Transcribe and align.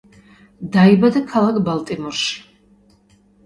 დაიბადა 0.75 1.21
ქალაქ 1.35 1.61
ბალტიმორში. 1.69 2.35